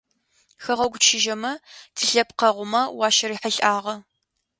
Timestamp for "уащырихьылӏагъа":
2.97-3.95